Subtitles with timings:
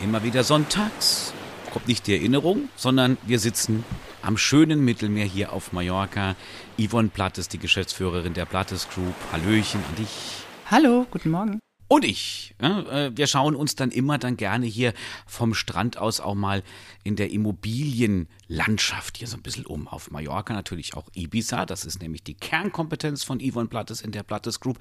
[0.00, 1.32] Immer wieder sonntags.
[1.72, 3.84] Kommt nicht die Erinnerung, sondern wir sitzen
[4.22, 6.36] am schönen Mittelmeer hier auf Mallorca.
[6.78, 9.14] Yvonne Plattes, die Geschäftsführerin der Plattes Group.
[9.32, 10.44] Hallöchen an dich.
[10.70, 11.58] Hallo, guten Morgen.
[11.88, 12.54] Und ich.
[12.62, 14.94] Ja, äh, wir schauen uns dann immer dann gerne hier
[15.26, 16.62] vom Strand aus auch mal
[17.02, 19.88] in der Immobilienlandschaft hier so ein bisschen um.
[19.88, 21.66] Auf Mallorca natürlich auch Ibiza.
[21.66, 24.78] Das ist nämlich die Kernkompetenz von Yvonne Plattes in der Plattes Group.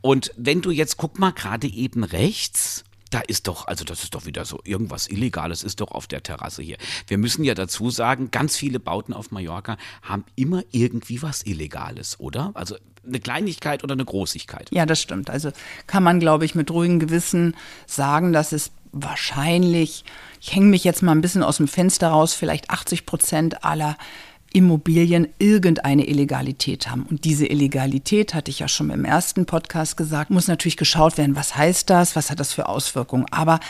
[0.00, 2.84] Und wenn du jetzt, guck mal gerade eben rechts,
[3.16, 6.22] da ist doch, also das ist doch wieder so irgendwas Illegales ist doch auf der
[6.22, 6.76] Terrasse hier.
[7.06, 12.20] Wir müssen ja dazu sagen, ganz viele Bauten auf Mallorca haben immer irgendwie was Illegales,
[12.20, 12.50] oder?
[12.52, 12.76] Also
[13.06, 14.68] eine Kleinigkeit oder eine Großigkeit.
[14.70, 15.30] Ja, das stimmt.
[15.30, 15.50] Also
[15.86, 20.04] kann man, glaube ich, mit ruhigem Gewissen sagen, dass es wahrscheinlich,
[20.42, 23.96] ich hänge mich jetzt mal ein bisschen aus dem Fenster raus, vielleicht 80 Prozent aller
[24.56, 27.02] Immobilien irgendeine Illegalität haben.
[27.02, 31.36] Und diese Illegalität, hatte ich ja schon im ersten Podcast gesagt, muss natürlich geschaut werden,
[31.36, 33.26] was heißt das, was hat das für Auswirkungen.
[33.30, 33.60] Aber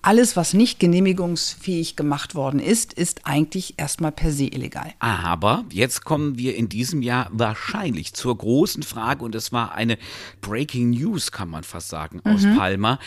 [0.00, 4.94] alles, was nicht genehmigungsfähig gemacht worden ist, ist eigentlich erstmal per se illegal.
[4.98, 9.98] Aber jetzt kommen wir in diesem Jahr wahrscheinlich zur großen Frage, und es war eine
[10.40, 12.56] Breaking News, kann man fast sagen, aus mhm.
[12.56, 12.98] Palma.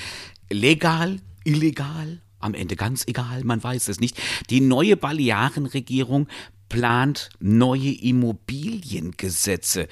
[0.52, 4.22] Legal, illegal, am Ende ganz egal, man weiß es nicht.
[4.50, 6.28] Die neue Balearenregierung
[6.74, 9.88] plant neue Immobiliengesetze.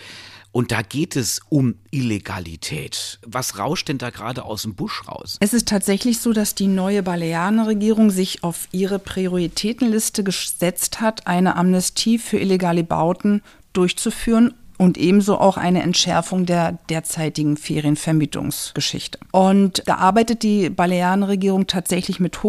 [0.52, 3.20] Und da geht es um Illegalität.
[3.26, 5.38] Was rauscht denn da gerade aus dem Busch raus?
[5.40, 11.56] Es ist tatsächlich so, dass die neue Balearenregierung sich auf ihre Prioritätenliste gesetzt hat, eine
[11.56, 13.44] Amnestie für illegale Bauten
[13.74, 19.20] durchzuführen und ebenso auch eine Entschärfung der derzeitigen Ferienvermietungsgeschichte.
[19.32, 22.42] Und da arbeitet die Balearenregierung tatsächlich mit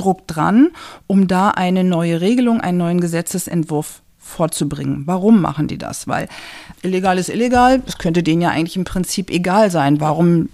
[0.00, 0.70] Hochdruck dran,
[1.06, 5.02] um da eine neue Regelung, einen neuen Gesetzesentwurf vorzubringen.
[5.06, 6.08] Warum machen die das?
[6.08, 6.28] Weil
[6.82, 10.00] illegal ist illegal, es könnte denen ja eigentlich im Prinzip egal sein.
[10.00, 10.48] Warum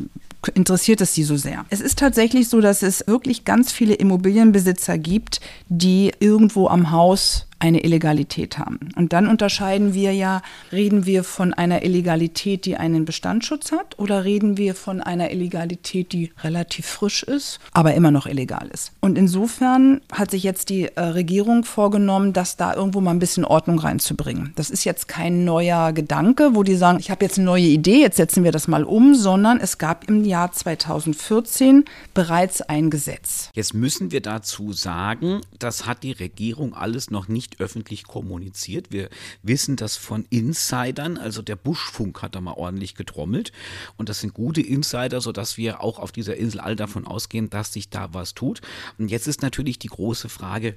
[0.55, 1.64] interessiert es sie so sehr?
[1.70, 7.47] Es ist tatsächlich so, dass es wirklich ganz viele Immobilienbesitzer gibt, die irgendwo am Haus
[7.58, 8.90] eine Illegalität haben.
[8.96, 14.24] Und dann unterscheiden wir ja, reden wir von einer Illegalität, die einen Bestandsschutz hat, oder
[14.24, 18.92] reden wir von einer Illegalität, die relativ frisch ist, aber immer noch illegal ist.
[19.00, 23.45] Und insofern hat sich jetzt die äh, Regierung vorgenommen, das da irgendwo mal ein bisschen
[23.45, 24.52] Ordnung reinzubringen.
[24.56, 28.00] Das ist jetzt kein neuer Gedanke, wo die sagen, ich habe jetzt eine neue Idee,
[28.00, 33.50] jetzt setzen wir das mal um, sondern es gab im Jahr 2014 bereits ein Gesetz.
[33.55, 38.90] Jetzt müssen wir dazu sagen, das hat die Regierung alles noch nicht nicht öffentlich kommuniziert.
[38.90, 39.08] Wir
[39.42, 43.52] wissen das von Insidern, also der Buschfunk hat da mal ordentlich getrommelt.
[43.96, 47.73] Und das sind gute Insider, sodass wir auch auf dieser Insel all davon ausgehen, dass
[47.73, 48.61] sich da was tut.
[48.98, 50.74] Und jetzt ist natürlich die große Frage,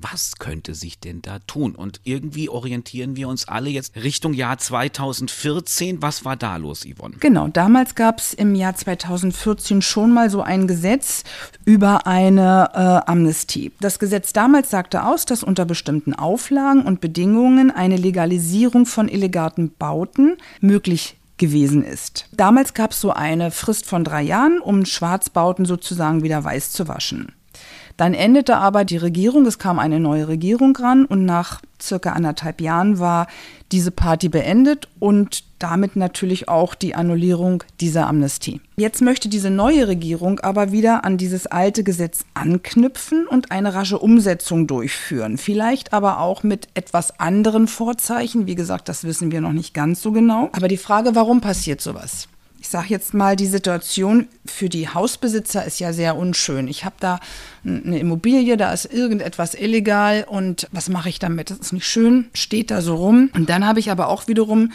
[0.00, 1.74] was könnte sich denn da tun?
[1.74, 6.02] Und irgendwie orientieren wir uns alle jetzt Richtung Jahr 2014.
[6.02, 7.16] Was war da los, Yvonne?
[7.20, 11.24] Genau, damals gab es im Jahr 2014 schon mal so ein Gesetz
[11.64, 13.72] über eine äh, Amnestie.
[13.80, 19.72] Das Gesetz damals sagte aus, dass unter bestimmten Auflagen und Bedingungen eine Legalisierung von illegaten
[19.76, 22.26] Bauten möglich gewesen ist.
[22.32, 26.86] Damals gab es so eine Frist von drei Jahren, um Schwarzbauten sozusagen wieder weiß zu
[26.86, 27.32] waschen.
[28.00, 32.62] Dann endete aber die Regierung, es kam eine neue Regierung ran und nach circa anderthalb
[32.62, 33.26] Jahren war
[33.72, 38.62] diese Party beendet und damit natürlich auch die Annullierung dieser Amnestie.
[38.76, 43.98] Jetzt möchte diese neue Regierung aber wieder an dieses alte Gesetz anknüpfen und eine rasche
[43.98, 45.36] Umsetzung durchführen.
[45.36, 48.46] Vielleicht aber auch mit etwas anderen Vorzeichen.
[48.46, 50.48] Wie gesagt, das wissen wir noch nicht ganz so genau.
[50.52, 52.28] Aber die Frage, warum passiert sowas?
[52.70, 56.68] Sage jetzt mal, die Situation für die Hausbesitzer ist ja sehr unschön.
[56.68, 57.20] Ich habe da
[57.64, 61.50] eine Immobilie, da ist irgendetwas illegal und was mache ich damit?
[61.50, 63.30] Das ist nicht schön, steht da so rum.
[63.34, 64.72] Und dann habe ich aber auch wiederum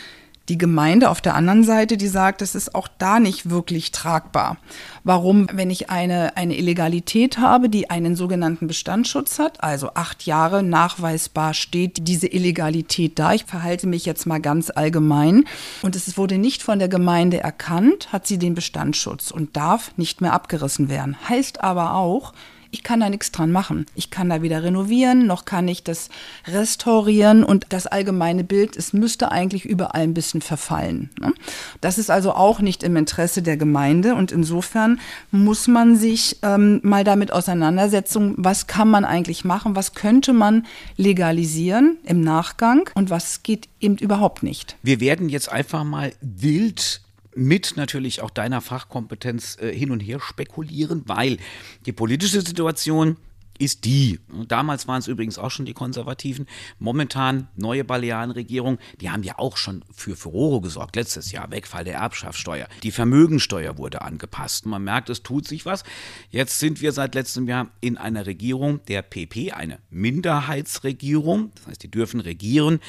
[0.49, 4.57] die Gemeinde auf der anderen Seite, die sagt, es ist auch da nicht wirklich tragbar.
[5.03, 10.61] Warum, wenn ich eine, eine Illegalität habe, die einen sogenannten Bestandsschutz hat, also acht Jahre
[10.61, 13.33] nachweisbar steht diese Illegalität da.
[13.33, 15.45] Ich verhalte mich jetzt mal ganz allgemein.
[15.81, 20.21] Und es wurde nicht von der Gemeinde erkannt, hat sie den Bestandsschutz und darf nicht
[20.21, 21.17] mehr abgerissen werden.
[21.27, 22.33] Heißt aber auch,
[22.75, 23.85] ich kann da nichts dran machen.
[23.95, 26.09] Ich kann da weder renovieren, noch kann ich das
[26.45, 31.09] restaurieren und das allgemeine Bild, es müsste eigentlich überall ein bisschen verfallen.
[31.21, 31.33] Ne?
[31.79, 34.99] Das ist also auch nicht im Interesse der Gemeinde und insofern
[35.31, 40.65] muss man sich ähm, mal damit auseinandersetzen, was kann man eigentlich machen, was könnte man
[40.97, 44.75] legalisieren im Nachgang und was geht eben überhaupt nicht.
[44.83, 47.04] Wir werden jetzt einfach mal wild
[47.35, 51.37] mit natürlich auch deiner Fachkompetenz äh, hin und her spekulieren, weil
[51.85, 53.17] die politische Situation
[53.57, 54.19] ist die.
[54.47, 56.45] Damals waren es übrigens auch schon die Konservativen.
[56.79, 60.95] Momentan neue Balearenregierung, die haben ja auch schon für Furore gesorgt.
[60.95, 62.67] Letztes Jahr Wegfall der Erbschaftssteuer.
[62.83, 64.65] Die Vermögensteuer wurde angepasst.
[64.65, 65.83] Man merkt, es tut sich was.
[66.29, 71.51] Jetzt sind wir seit letztem Jahr in einer Regierung der PP, eine Minderheitsregierung.
[71.55, 72.79] Das heißt, die dürfen regieren,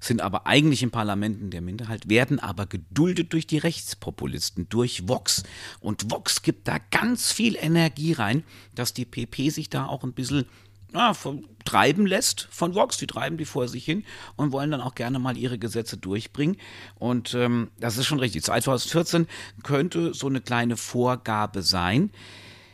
[0.00, 5.42] sind aber eigentlich in der Minderheit, werden aber geduldet durch die Rechtspopulisten, durch Vox.
[5.80, 8.44] Und Vox gibt da ganz viel Energie rein,
[8.74, 10.46] dass die PP sich da auch ein bisschen
[10.94, 11.12] ja,
[11.64, 12.96] treiben lässt von Vox.
[12.96, 14.04] Die treiben die vor sich hin
[14.36, 16.56] und wollen dann auch gerne mal ihre Gesetze durchbringen.
[16.94, 18.44] Und ähm, das ist schon richtig.
[18.44, 19.26] 2014
[19.62, 22.10] könnte so eine kleine Vorgabe sein,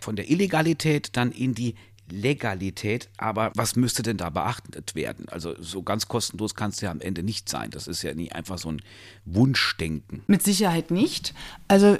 [0.00, 1.74] von der Illegalität dann in die
[2.10, 3.08] Legalität.
[3.16, 5.28] Aber was müsste denn da beachtet werden?
[5.28, 7.70] Also so ganz kostenlos kann es ja am Ende nicht sein.
[7.70, 8.82] Das ist ja nicht einfach so ein
[9.24, 10.22] Wunschdenken.
[10.26, 11.34] Mit Sicherheit nicht.
[11.68, 11.96] Also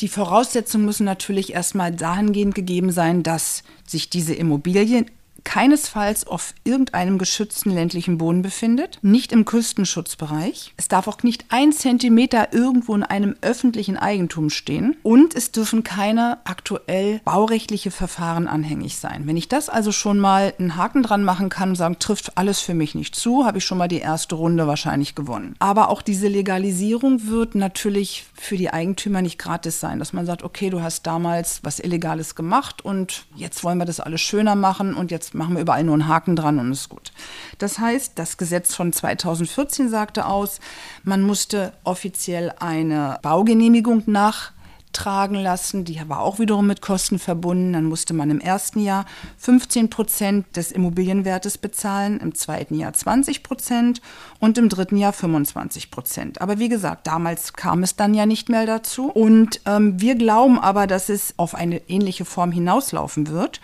[0.00, 5.10] die Voraussetzungen müssen natürlich erstmal dahingehend gegeben sein, dass sich diese Immobilien
[5.46, 10.74] keinesfalls auf irgendeinem geschützten ländlichen Boden befindet, nicht im Küstenschutzbereich.
[10.76, 15.84] Es darf auch nicht ein Zentimeter irgendwo in einem öffentlichen Eigentum stehen und es dürfen
[15.84, 19.22] keine aktuell baurechtliche Verfahren anhängig sein.
[19.26, 22.60] Wenn ich das also schon mal einen Haken dran machen kann und sagen, trifft alles
[22.60, 25.54] für mich nicht zu, habe ich schon mal die erste Runde wahrscheinlich gewonnen.
[25.60, 30.42] Aber auch diese Legalisierung wird natürlich für die Eigentümer nicht gratis sein, dass man sagt,
[30.42, 34.94] okay, du hast damals was Illegales gemacht und jetzt wollen wir das alles schöner machen
[34.94, 37.12] und jetzt machen wir überall nur einen Haken dran und ist gut.
[37.58, 40.60] Das heißt, das Gesetz von 2014 sagte aus,
[41.04, 44.52] man musste offiziell eine Baugenehmigung nach
[44.96, 45.84] tragen lassen.
[45.84, 47.74] Die war auch wiederum mit Kosten verbunden.
[47.74, 49.04] Dann musste man im ersten Jahr
[49.38, 54.00] 15 Prozent des Immobilienwertes bezahlen, im zweiten Jahr 20 Prozent
[54.40, 56.40] und im dritten Jahr 25 Prozent.
[56.40, 59.10] Aber wie gesagt, damals kam es dann ja nicht mehr dazu.
[59.10, 63.60] Und ähm, wir glauben aber, dass es auf eine ähnliche Form hinauslaufen wird.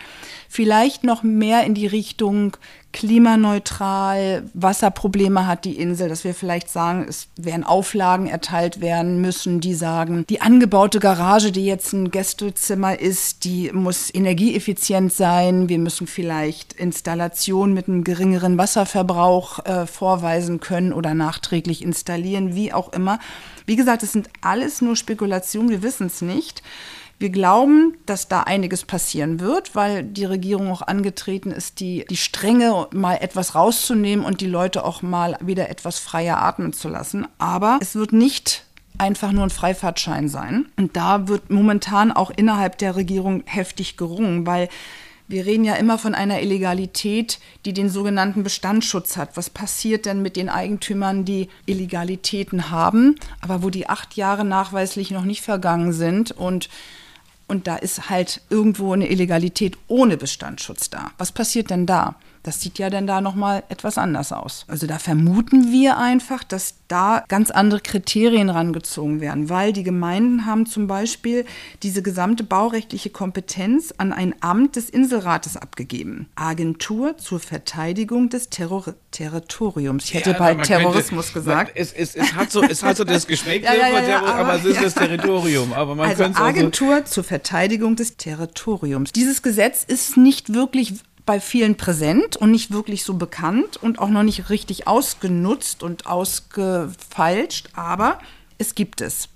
[0.55, 2.59] Vielleicht noch mehr in die Richtung
[2.93, 9.61] klimaneutral, Wasserprobleme hat die Insel, dass wir vielleicht sagen, es werden Auflagen erteilt werden müssen,
[9.61, 15.71] die sagen, die angebaute Garage, die jetzt ein Gästezimmer ist, die muss energieeffizient sein.
[15.71, 22.75] Wir müssen vielleicht Installationen mit einem geringeren Wasserverbrauch äh, vorweisen können oder nachträglich installieren, wie
[22.75, 23.21] auch immer.
[23.65, 26.63] Wie gesagt, es sind alles nur Spekulationen, wir wissen es nicht.
[27.23, 32.17] Wir glauben, dass da einiges passieren wird, weil die Regierung auch angetreten ist, die, die
[32.17, 37.29] Strenge mal etwas rauszunehmen und die Leute auch mal wieder etwas freier atmen zu lassen.
[37.39, 38.65] Aber es wird nicht
[38.99, 40.67] einfach nur ein Freifahrtschein sein.
[40.77, 44.69] Und da wird momentan auch innerhalb der Regierung heftig gerungen, weil
[45.29, 49.37] wir reden ja immer von einer Illegalität, die den sogenannten Bestandsschutz hat.
[49.37, 55.13] Was passiert denn mit den Eigentümern, die Illegalitäten haben, aber wo die acht Jahre nachweislich
[55.13, 56.69] noch nicht vergangen sind und
[57.53, 61.11] und da ist halt irgendwo eine Illegalität ohne Bestandsschutz da.
[61.19, 62.17] Was passiert denn da?
[62.43, 64.65] Das sieht ja dann da nochmal etwas anders aus.
[64.69, 70.45] Also da vermuten wir einfach, dass da ganz andere Kriterien rangezogen werden, weil die Gemeinden
[70.45, 71.45] haben zum Beispiel
[71.83, 76.29] diese gesamte baurechtliche Kompetenz an ein Amt des Inselrates abgegeben.
[76.35, 80.05] Agentur zur Verteidigung des Terror Territoriums.
[80.05, 81.73] Ich hätte ja, bald Terrorismus könnte, gesagt.
[81.75, 84.55] Es, es, es, hat so, es hat so das Geschmack, ja, ja, ja, aber, aber,
[84.57, 85.73] es ist das Territorium.
[85.73, 89.13] Aber man also Agentur also zur Verteidigung des Territoriums.
[89.13, 90.95] Dieses Gesetz ist nicht wirklich
[91.25, 96.07] bei vielen präsent und nicht wirklich so bekannt und auch noch nicht richtig ausgenutzt und
[96.07, 98.19] ausgefeilscht, aber
[98.59, 99.29] es gibt es.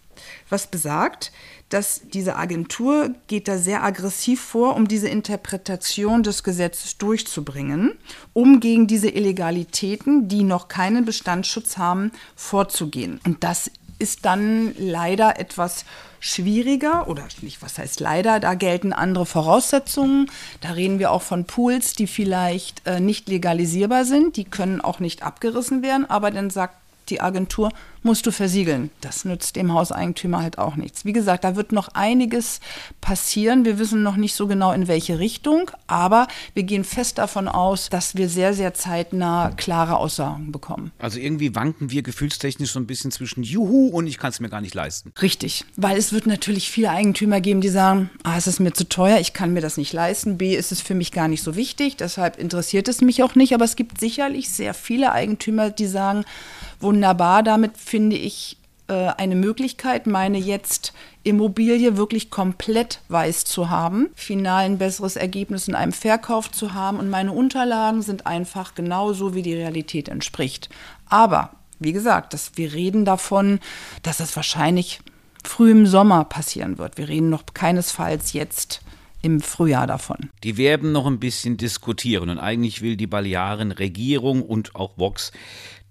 [0.48, 1.32] Was besagt,
[1.68, 7.92] dass diese Agentur geht da sehr aggressiv vor, um diese Interpretation des Gesetzes durchzubringen,
[8.32, 13.20] um gegen diese Illegalitäten, die noch keinen Bestandsschutz haben, vorzugehen.
[13.24, 15.84] Und das ist dann leider etwas
[16.20, 20.30] schwieriger oder nicht, was heißt leider, da gelten andere Voraussetzungen.
[20.60, 24.98] Da reden wir auch von Pools, die vielleicht äh, nicht legalisierbar sind, die können auch
[24.98, 26.76] nicht abgerissen werden, aber dann sagt
[27.10, 27.70] die Agentur,
[28.06, 28.90] musst du versiegeln.
[29.02, 31.04] Das nützt dem Hauseigentümer halt auch nichts.
[31.04, 32.60] Wie gesagt, da wird noch einiges
[33.00, 33.64] passieren.
[33.64, 37.90] Wir wissen noch nicht so genau, in welche Richtung, aber wir gehen fest davon aus,
[37.90, 40.92] dass wir sehr, sehr zeitnah klare Aussagen bekommen.
[40.98, 44.48] Also irgendwie wanken wir gefühlstechnisch so ein bisschen zwischen Juhu und ich kann es mir
[44.48, 45.12] gar nicht leisten.
[45.20, 48.88] Richtig, weil es wird natürlich viele Eigentümer geben, die sagen, A, es ist mir zu
[48.88, 51.56] teuer, ich kann mir das nicht leisten, B, ist es für mich gar nicht so
[51.56, 55.86] wichtig, deshalb interessiert es mich auch nicht, aber es gibt sicherlich sehr viele Eigentümer, die
[55.86, 56.24] sagen,
[56.80, 58.56] wunderbar, damit finde ich
[58.88, 60.92] äh, eine Möglichkeit, meine jetzt
[61.24, 66.98] Immobilie wirklich komplett weiß zu haben, final ein besseres Ergebnis in einem Verkauf zu haben
[66.98, 70.68] und meine Unterlagen sind einfach genauso, wie die Realität entspricht.
[71.08, 73.58] Aber, wie gesagt, das, wir reden davon,
[74.04, 75.00] dass das wahrscheinlich
[75.42, 76.96] früh im Sommer passieren wird.
[76.96, 78.82] Wir reden noch keinesfalls jetzt
[79.22, 80.30] im Frühjahr davon.
[80.44, 85.32] Die werden noch ein bisschen diskutieren und eigentlich will die Balearen-Regierung und auch Vox,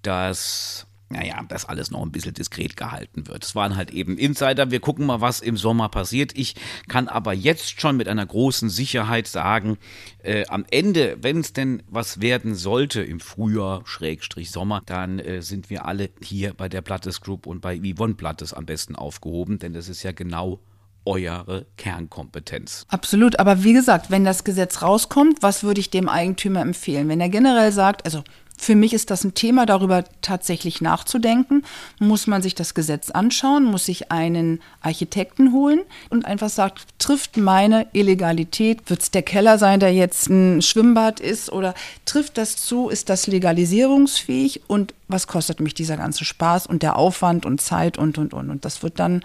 [0.06, 3.44] dass naja, das alles noch ein bisschen diskret gehalten wird.
[3.44, 4.72] Es waren halt eben Insider.
[4.72, 6.36] Wir gucken mal, was im Sommer passiert.
[6.36, 6.56] Ich
[6.88, 9.78] kann aber jetzt schon mit einer großen Sicherheit sagen,
[10.24, 15.42] äh, am Ende, wenn es denn was werden sollte im Frühjahr, Schrägstrich Sommer, dann äh,
[15.44, 19.60] sind wir alle hier bei der Plattes Group und bei Yvonne Plattes am besten aufgehoben,
[19.60, 20.60] denn das ist ja genau
[21.06, 22.86] eure Kernkompetenz.
[22.90, 27.08] Absolut, aber wie gesagt, wenn das Gesetz rauskommt, was würde ich dem Eigentümer empfehlen?
[27.08, 28.24] Wenn er generell sagt, also
[28.58, 31.64] für mich ist das ein Thema, darüber tatsächlich nachzudenken.
[32.00, 37.38] Muss man sich das Gesetz anschauen, muss sich einen Architekten holen und einfach sagt, trifft
[37.38, 41.74] meine Illegalität, wird es der Keller sein, der jetzt ein Schwimmbad ist oder
[42.06, 46.96] trifft das zu, ist das legalisierungsfähig und was kostet mich dieser ganze Spaß und der
[46.96, 48.50] Aufwand und Zeit und, und, und.
[48.50, 49.24] Und das wird dann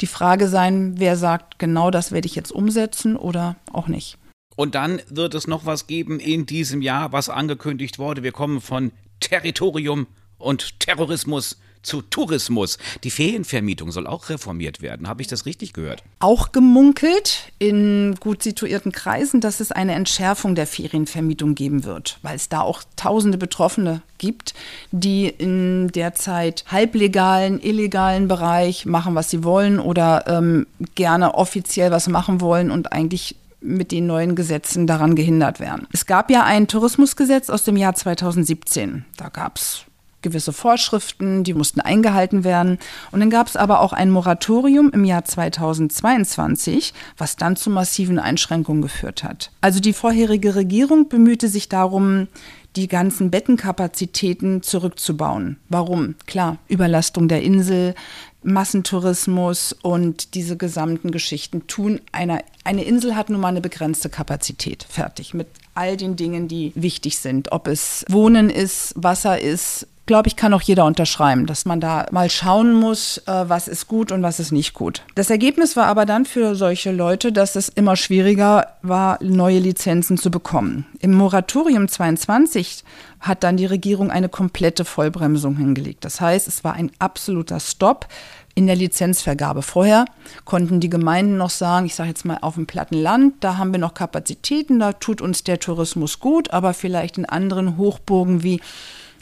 [0.00, 4.18] die Frage sein, wer sagt, genau das werde ich jetzt umsetzen oder auch nicht.
[4.56, 8.22] Und dann wird es noch was geben in diesem Jahr, was angekündigt wurde.
[8.22, 10.06] Wir kommen von Territorium
[10.38, 12.78] und Terrorismus zu Tourismus.
[13.04, 15.08] Die Ferienvermietung soll auch reformiert werden.
[15.08, 16.02] Habe ich das richtig gehört?
[16.18, 22.34] Auch gemunkelt in gut situierten Kreisen, dass es eine Entschärfung der Ferienvermietung geben wird, weil
[22.34, 24.54] es da auch tausende Betroffene gibt,
[24.90, 32.08] die in derzeit halblegalen, illegalen Bereich machen, was sie wollen oder ähm, gerne offiziell was
[32.08, 33.36] machen wollen und eigentlich
[33.66, 35.86] mit den neuen Gesetzen daran gehindert werden.
[35.92, 39.04] Es gab ja ein Tourismusgesetz aus dem Jahr 2017.
[39.16, 39.84] Da gab es
[40.26, 42.78] gewisse Vorschriften, die mussten eingehalten werden.
[43.12, 48.18] Und dann gab es aber auch ein Moratorium im Jahr 2022, was dann zu massiven
[48.18, 49.52] Einschränkungen geführt hat.
[49.60, 52.26] Also die vorherige Regierung bemühte sich darum,
[52.74, 55.56] die ganzen Bettenkapazitäten zurückzubauen.
[55.68, 56.16] Warum?
[56.26, 57.94] Klar, Überlastung der Insel,
[58.42, 64.86] Massentourismus und diese gesamten Geschichten tun einer, eine Insel hat nun mal eine begrenzte Kapazität.
[64.88, 65.34] Fertig.
[65.34, 67.52] Mit all den Dingen, die wichtig sind.
[67.52, 72.06] Ob es Wohnen ist, Wasser ist, glaube ich, kann auch jeder unterschreiben, dass man da
[72.10, 75.02] mal schauen muss, äh, was ist gut und was ist nicht gut.
[75.14, 80.16] Das Ergebnis war aber dann für solche Leute, dass es immer schwieriger war, neue Lizenzen
[80.16, 80.86] zu bekommen.
[81.00, 82.84] Im Moratorium 22
[83.20, 86.04] hat dann die Regierung eine komplette Vollbremsung hingelegt.
[86.04, 88.06] Das heißt, es war ein absoluter Stopp
[88.54, 89.62] in der Lizenzvergabe.
[89.62, 90.06] Vorher
[90.44, 93.70] konnten die Gemeinden noch sagen, ich sage jetzt mal auf dem platten Land, da haben
[93.72, 98.60] wir noch Kapazitäten, da tut uns der Tourismus gut, aber vielleicht in anderen Hochburgen wie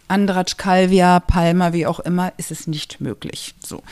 [0.09, 3.55] Andratsch, Calvia, Palma, wie auch immer, ist es nicht möglich.
[3.65, 3.83] So.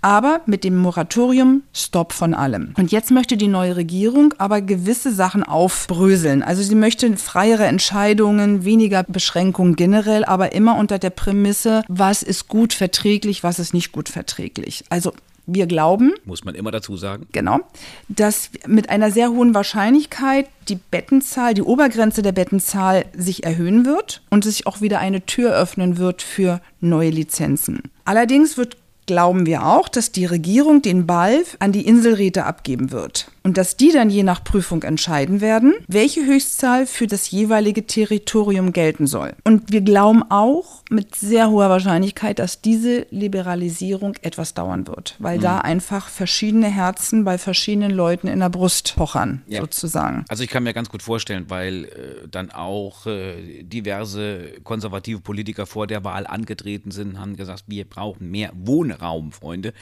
[0.00, 2.72] Aber mit dem Moratorium Stopp von allem.
[2.78, 6.42] Und jetzt möchte die neue Regierung aber gewisse Sachen aufbröseln.
[6.44, 12.46] Also sie möchte freiere Entscheidungen, weniger Beschränkungen generell, aber immer unter der Prämisse, was ist
[12.46, 14.84] gut verträglich, was ist nicht gut verträglich.
[14.88, 15.12] Also
[15.48, 17.60] wir glauben, muss man immer dazu sagen, genau,
[18.08, 24.22] dass mit einer sehr hohen Wahrscheinlichkeit die Bettenzahl, die Obergrenze der Bettenzahl sich erhöhen wird
[24.30, 27.82] und sich auch wieder eine Tür öffnen wird für neue Lizenzen.
[28.04, 28.76] Allerdings wird
[29.06, 33.78] glauben wir auch, dass die Regierung den Ball an die Inselräte abgeben wird und dass
[33.78, 39.34] die dann je nach Prüfung entscheiden werden, welche Höchstzahl für das jeweilige Territorium gelten soll.
[39.42, 45.38] Und wir glauben auch mit sehr hoher Wahrscheinlichkeit, dass diese Liberalisierung etwas dauern wird, weil
[45.38, 45.42] mhm.
[45.42, 49.62] da einfach verschiedene Herzen bei verschiedenen Leuten in der Brust pochern, ja.
[49.62, 50.26] sozusagen.
[50.28, 55.64] Also ich kann mir ganz gut vorstellen, weil äh, dann auch äh, diverse konservative Politiker
[55.64, 59.72] vor der Wahl angetreten sind, haben gesagt, wir brauchen mehr Wohnraum, Freunde,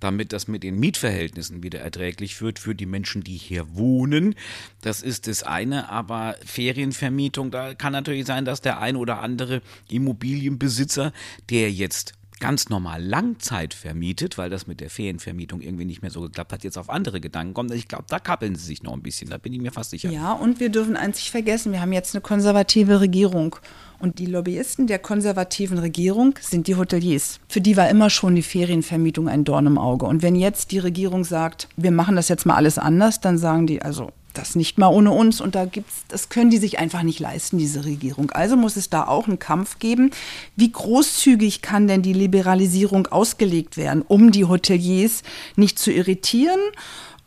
[0.00, 4.36] damit das mit den Mietverhältnissen wieder erträglich wird für die Menschen Menschen, die hier wohnen.
[4.80, 9.60] Das ist das eine, aber Ferienvermietung, da kann natürlich sein, dass der ein oder andere
[9.90, 11.12] Immobilienbesitzer,
[11.50, 16.22] der jetzt ganz normal Langzeit vermietet, weil das mit der Ferienvermietung irgendwie nicht mehr so
[16.22, 17.72] geklappt hat, jetzt auf andere Gedanken kommt.
[17.72, 20.10] Ich glaube, da kappeln sie sich noch ein bisschen, da bin ich mir fast sicher.
[20.10, 23.54] Ja, und wir dürfen nicht vergessen, wir haben jetzt eine konservative Regierung.
[24.00, 27.38] Und die Lobbyisten der konservativen Regierung sind die Hoteliers.
[27.48, 30.06] Für die war immer schon die Ferienvermietung ein Dorn im Auge.
[30.06, 33.68] Und wenn jetzt die Regierung sagt, wir machen das jetzt mal alles anders, dann sagen
[33.68, 37.02] die, also das nicht mal ohne uns und da gibt's, das können die sich einfach
[37.02, 38.30] nicht leisten, diese Regierung.
[38.30, 40.10] Also muss es da auch einen Kampf geben.
[40.56, 45.22] Wie großzügig kann denn die Liberalisierung ausgelegt werden, um die Hoteliers
[45.56, 46.60] nicht zu irritieren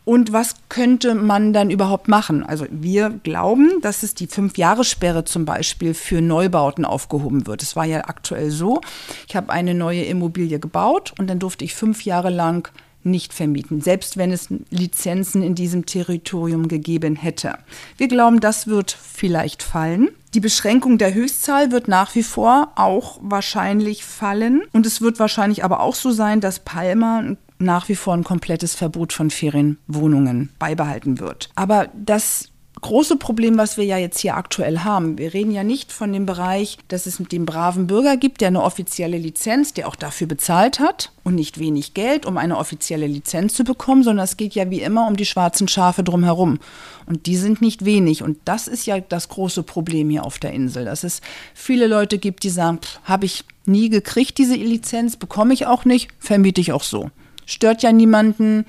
[0.06, 2.44] und was könnte man dann überhaupt machen?
[2.44, 7.64] Also wir glauben, dass es die Fünf-Jahres-Sperre zum Beispiel für Neubauten aufgehoben wird.
[7.64, 8.82] Es war ja aktuell so,
[9.28, 12.72] ich habe eine neue Immobilie gebaut und dann durfte ich fünf Jahre lang
[13.06, 17.58] nicht vermieten, selbst wenn es Lizenzen in diesem Territorium gegeben hätte.
[17.98, 20.10] Wir glauben, das wird vielleicht fallen.
[20.34, 24.64] Die Beschränkung der Höchstzahl wird nach wie vor auch wahrscheinlich fallen.
[24.74, 28.76] Und es wird wahrscheinlich aber auch so sein, dass Palma nach wie vor ein komplettes
[28.76, 31.50] Verbot von Ferienwohnungen beibehalten wird.
[31.56, 32.50] Aber das
[32.86, 35.18] große Problem, was wir ja jetzt hier aktuell haben.
[35.18, 38.50] Wir reden ja nicht von dem Bereich, dass es mit dem braven Bürger gibt, der
[38.50, 43.08] eine offizielle Lizenz, der auch dafür bezahlt hat und nicht wenig Geld, um eine offizielle
[43.08, 46.60] Lizenz zu bekommen, sondern es geht ja wie immer um die schwarzen Schafe drumherum.
[47.08, 48.22] Und die sind nicht wenig.
[48.22, 51.22] Und das ist ja das große Problem hier auf der Insel, dass es
[51.56, 56.10] viele Leute gibt, die sagen, habe ich nie gekriegt, diese Lizenz, bekomme ich auch nicht,
[56.20, 57.10] vermiete ich auch so.
[57.48, 58.66] Stört ja niemanden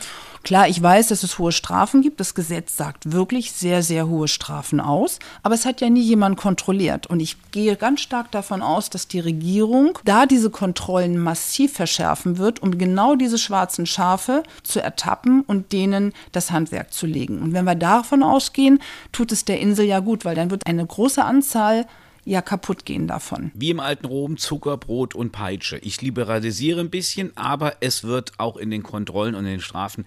[0.46, 2.20] Klar, ich weiß, dass es hohe Strafen gibt.
[2.20, 5.18] Das Gesetz sagt wirklich sehr, sehr hohe Strafen aus.
[5.42, 7.08] Aber es hat ja nie jemand kontrolliert.
[7.08, 12.38] Und ich gehe ganz stark davon aus, dass die Regierung da diese Kontrollen massiv verschärfen
[12.38, 17.42] wird, um genau diese schwarzen Schafe zu ertappen und denen das Handwerk zu legen.
[17.42, 20.86] Und wenn wir davon ausgehen, tut es der Insel ja gut, weil dann wird eine
[20.86, 21.86] große Anzahl
[22.26, 23.52] ja kaputt gehen davon.
[23.54, 25.78] Wie im alten Rom Zucker, Brot und Peitsche.
[25.78, 30.04] Ich liberalisiere ein bisschen, aber es wird auch in den Kontrollen und in den Strafen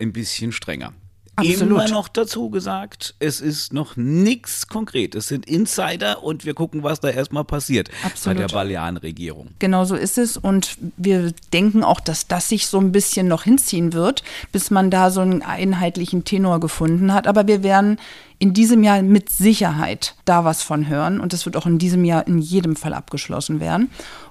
[0.00, 0.94] ein bisschen strenger.
[1.38, 1.62] Absolut.
[1.62, 5.14] Immer noch dazu gesagt, es ist noch nichts konkret.
[5.14, 8.38] Es sind Insider und wir gucken, was da erstmal passiert Absolut.
[8.38, 9.50] bei der Balearenregierung.
[9.60, 13.44] Genau so ist es und wir denken auch, dass das sich so ein bisschen noch
[13.44, 17.28] hinziehen wird, bis man da so einen einheitlichen Tenor gefunden hat.
[17.28, 18.00] Aber wir werden
[18.38, 22.04] in diesem Jahr mit Sicherheit da was von hören und es wird auch in diesem
[22.04, 23.90] Jahr in jedem Fall abgeschlossen werden.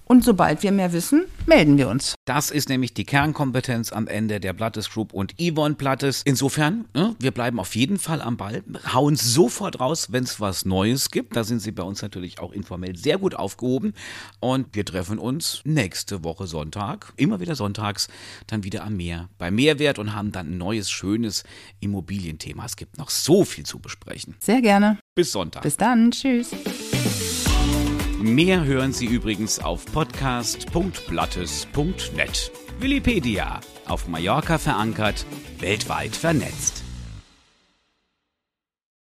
[0.10, 2.16] Und sobald wir mehr wissen, melden wir uns.
[2.24, 6.22] Das ist nämlich die Kernkompetenz am Ende der Blattes Group und Yvonne Blattes.
[6.24, 10.64] Insofern, ne, wir bleiben auf jeden Fall am Ball, hauen sofort raus, wenn es was
[10.64, 11.36] Neues gibt.
[11.36, 13.94] Da sind Sie bei uns natürlich auch informell sehr gut aufgehoben.
[14.40, 18.08] Und wir treffen uns nächste Woche Sonntag, immer wieder sonntags,
[18.48, 21.44] dann wieder am Meer bei Mehrwert und haben dann ein neues, schönes
[21.82, 22.64] Immobilienthema.
[22.64, 23.97] Es gibt noch so viel zu besprechen.
[24.40, 25.00] Sehr gerne.
[25.16, 25.64] Bis Sonntag.
[25.64, 26.12] Bis dann.
[26.12, 26.52] Tschüss.
[28.20, 32.52] Mehr hören Sie übrigens auf podcast.blattes.net.
[32.80, 35.24] Willipedia, auf Mallorca verankert,
[35.60, 36.87] weltweit vernetzt.